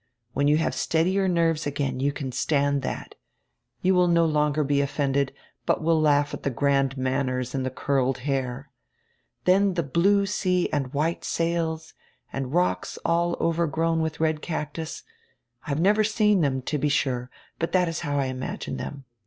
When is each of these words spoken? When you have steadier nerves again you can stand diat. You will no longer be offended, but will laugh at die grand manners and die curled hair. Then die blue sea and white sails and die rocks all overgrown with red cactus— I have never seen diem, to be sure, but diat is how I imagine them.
When 0.33 0.47
you 0.47 0.57
have 0.57 0.73
steadier 0.73 1.27
nerves 1.27 1.67
again 1.67 1.99
you 1.99 2.11
can 2.11 2.31
stand 2.31 2.81
diat. 2.81 3.13
You 3.83 3.93
will 3.93 4.07
no 4.07 4.25
longer 4.25 4.63
be 4.63 4.81
offended, 4.81 5.31
but 5.67 5.83
will 5.83 6.01
laugh 6.01 6.33
at 6.33 6.41
die 6.41 6.49
grand 6.49 6.97
manners 6.97 7.53
and 7.53 7.63
die 7.63 7.69
curled 7.69 8.17
hair. 8.25 8.71
Then 9.45 9.75
die 9.75 9.83
blue 9.83 10.25
sea 10.25 10.67
and 10.73 10.91
white 10.91 11.23
sails 11.23 11.93
and 12.33 12.45
die 12.45 12.49
rocks 12.49 12.97
all 13.05 13.37
overgrown 13.39 14.01
with 14.01 14.19
red 14.19 14.41
cactus— 14.41 15.03
I 15.67 15.69
have 15.69 15.79
never 15.79 16.03
seen 16.03 16.41
diem, 16.41 16.63
to 16.63 16.79
be 16.79 16.89
sure, 16.89 17.29
but 17.59 17.71
diat 17.71 17.87
is 17.87 17.99
how 17.99 18.17
I 18.17 18.25
imagine 18.25 18.77
them. 18.77 19.05